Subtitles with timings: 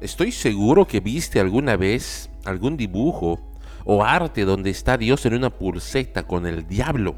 [0.00, 3.40] Estoy seguro que viste alguna vez algún dibujo
[3.84, 7.16] o arte donde está Dios en una pulseta con el diablo.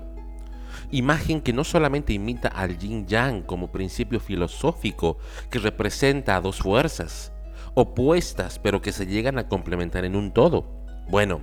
[0.91, 5.19] Imagen que no solamente imita al yin yang como principio filosófico
[5.51, 7.33] que representa a dos fuerzas
[7.75, 10.65] opuestas pero que se llegan a complementar en un todo.
[11.11, 11.43] Bueno,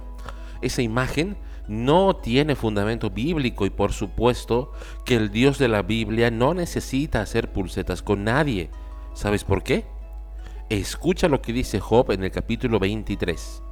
[0.64, 4.72] esa imagen no tiene fundamento bíblico y por supuesto
[5.06, 8.72] que el Dios de la Biblia no necesita hacer pulsetas con nadie.
[9.14, 9.86] ¿Sabes por qué?
[10.70, 13.64] Escucha lo que dice Job en el capítulo 23.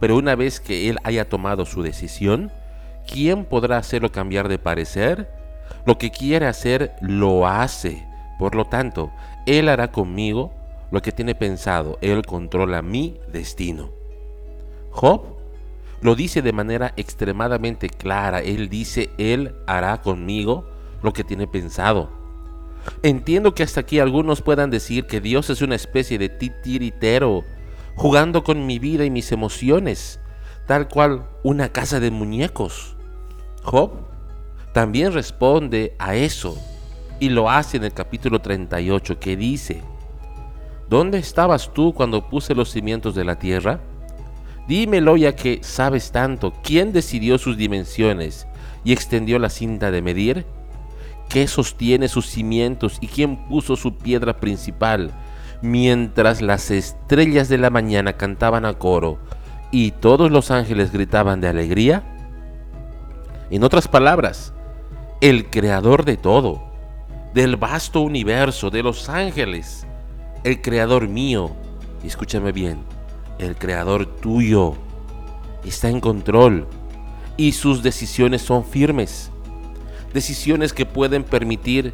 [0.00, 2.52] Pero una vez que él haya tomado su decisión,
[3.10, 5.30] ¿quién podrá hacerlo cambiar de parecer?
[5.86, 8.06] Lo que quiere hacer, lo hace.
[8.38, 9.12] Por lo tanto,
[9.46, 10.52] él hará conmigo
[10.90, 11.98] lo que tiene pensado.
[12.02, 13.90] Él controla mi destino.
[14.90, 15.22] Job
[16.02, 18.40] lo dice de manera extremadamente clara.
[18.40, 20.68] Él dice, Él hará conmigo
[21.02, 22.23] lo que tiene pensado.
[23.02, 27.44] Entiendo que hasta aquí algunos puedan decir que Dios es una especie de titiritero,
[27.94, 30.20] jugando con mi vida y mis emociones,
[30.66, 32.96] tal cual una casa de muñecos.
[33.62, 33.92] Job
[34.72, 36.56] también responde a eso
[37.20, 39.82] y lo hace en el capítulo 38 que dice,
[40.88, 43.80] ¿Dónde estabas tú cuando puse los cimientos de la tierra?
[44.68, 48.46] Dímelo ya que sabes tanto, ¿quién decidió sus dimensiones
[48.82, 50.46] y extendió la cinta de medir?
[51.28, 55.10] ¿Qué sostiene sus cimientos y quién puso su piedra principal?
[55.62, 59.18] Mientras las estrellas de la mañana cantaban a coro
[59.70, 62.04] y todos los ángeles gritaban de alegría.
[63.50, 64.52] En otras palabras,
[65.20, 66.62] el creador de todo,
[67.32, 69.86] del vasto universo, de los ángeles,
[70.44, 71.50] el creador mío,
[72.04, 72.78] escúchame bien,
[73.38, 74.74] el creador tuyo
[75.64, 76.66] está en control
[77.36, 79.30] y sus decisiones son firmes.
[80.14, 81.92] Decisiones que pueden permitir,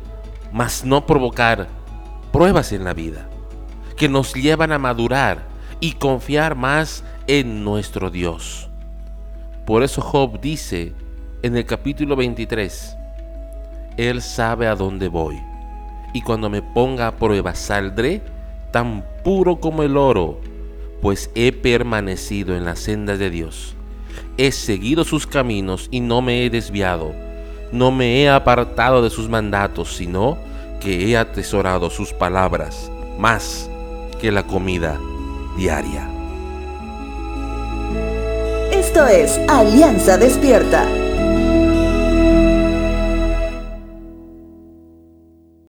[0.53, 1.67] mas no provocar,
[2.33, 3.29] pruebas en la vida,
[3.97, 5.49] que nos llevan a madurar
[5.81, 8.69] y confiar más en nuestro Dios.
[9.67, 10.93] Por eso Job dice
[11.43, 12.97] en el capítulo 23,
[13.97, 15.41] Él sabe a dónde voy,
[16.14, 18.23] y cuando me ponga a prueba saldré
[18.70, 20.41] tan puro como el oro
[21.01, 23.75] pues he permanecido en las sendas de Dios.
[24.36, 27.14] He seguido sus caminos y no me he desviado.
[27.73, 30.39] No me he apartado de sus mandatos, sino
[30.81, 33.70] que he atesorado sus palabras más
[34.20, 34.98] que la comida
[35.57, 36.09] diaria.
[38.73, 40.86] Esto es Alianza Despierta.